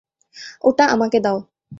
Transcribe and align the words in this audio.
ওটা 0.63 0.85
আমাকে 0.85 1.17
দাও। 1.19 1.37